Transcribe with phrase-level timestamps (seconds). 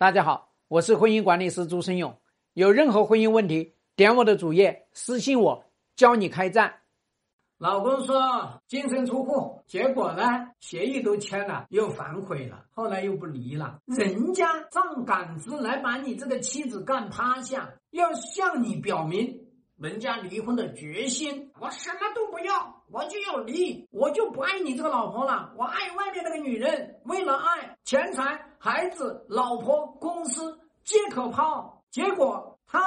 [0.00, 2.16] 大家好，我是婚姻管理师朱生勇。
[2.52, 5.64] 有任何婚姻问题，点我的主页私信我，
[5.96, 6.82] 教你开战。
[7.58, 10.22] 老公说净身出户，结果呢，
[10.60, 13.80] 协议都签了，又反悔了，后来又不离了。
[13.86, 21.50] 人家上杆子来把你这个妻子干趴下，要向你表明人家离婚的决心。
[21.58, 27.00] 我什么都不要，我就要离，我就不爱你这个老婆了，我爱外面那个女人。
[27.06, 31.82] 为了爱，钱财、孩子、老婆、公司皆可抛。
[31.90, 32.80] 结果他。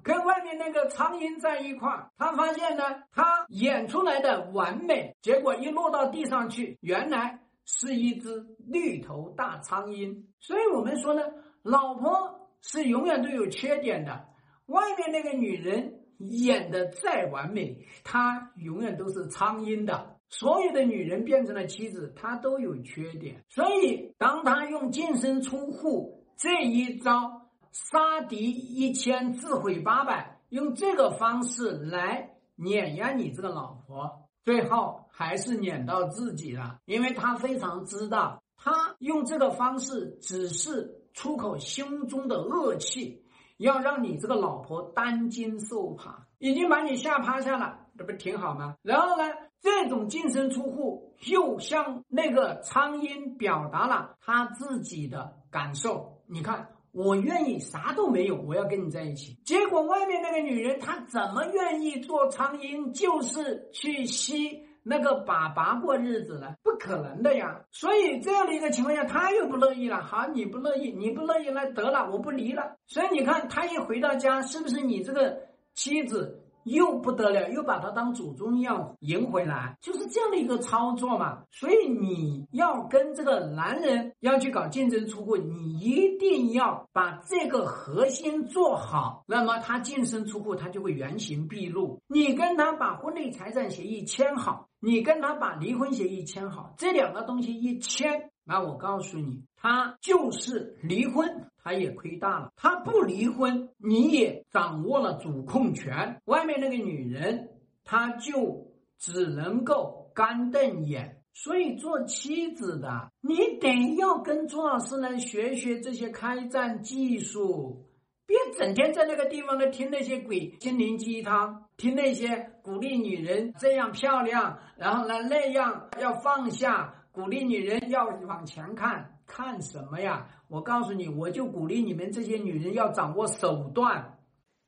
[0.00, 10.24] 跟外面那个苍蝇在一块儿，他发现呢，他演出来的完美，结果一落到地上去，原来是一只绿头大苍蝇。
[10.40, 11.22] 所以我们说呢，
[11.62, 14.28] 老婆是永远都有缺点的。
[14.66, 20.17] 外面那个女人演的再完美，她永远都是苍蝇的。
[20.28, 23.44] 所有的女人变成了妻子，她都有缺点。
[23.48, 27.42] 所以，当他用净身出户这一招。
[27.70, 36.78] 杀敌一千，自毁八百，用这个方式来碾压你这个老婆，最后还是碾到自己了。
[36.86, 43.22] 因为他非常知道，他用这个方式只是出口胸中的恶气，
[43.58, 48.76] 要让你这个老婆担惊受怕，已经把你吓趴下了，这不挺好吗？
[48.82, 49.24] 然后呢，
[49.60, 56.68] 这种净身出户又向那个苍蝇表达了他自己的感受，你看。
[56.90, 59.38] 我愿意啥都没有，我要跟你在一起。
[59.44, 66.54] 结果外面那个女人，她怎么愿意做苍蝇，就是去吸那个粑粑过日子呢？
[66.62, 67.60] 不可能的呀！
[67.70, 70.02] 所以这样的一个情况下，他又不乐意了。
[70.02, 72.76] 好，你不乐意，你不乐意，那得了，我不离了。
[72.86, 75.42] 所以你看，他一回到家，是不是你这个
[75.74, 76.47] 妻子？
[76.68, 81.42] 又不得了，又把他当祖宗一样迎回来，就是这样的一个操作嘛。
[81.50, 92.00] 所以你要跟这个男人要去搞净身出户，你一定要把这个核心做好，那么他净身出户，他就会原形毕露。
[92.06, 101.46] 你跟他把婚内财产协议签好，你跟他把离婚协议签好，这两个东西一签，那我告诉你，他就是离婚。
[101.60, 106.22] 他也亏大了，他不离婚，你也掌握了主控权。
[106.24, 107.50] 外面那个女人，
[107.84, 111.20] 她就只能够干瞪眼。
[111.34, 117.84] 所以做妻子的，你得要跟朱老师来学学这些开战技术，
[118.28, 129.14] 别整天在那个地方呢听那些鬼心灵鸡汤，听那些鼓励女人这样漂亮，然后呢那样要放下，鼓励女人要往前看。
[129.26, 130.26] 看什么呀？
[130.48, 134.18] 我告诉你，我就鼓励你们这些女人要掌握手段，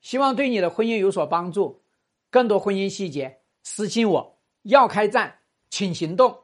[0.00, 1.82] 希望对你的婚姻有所帮助。
[2.30, 4.38] 更多婚姻细节，私信我。
[4.62, 5.38] 要开战，
[5.70, 6.43] 请行动。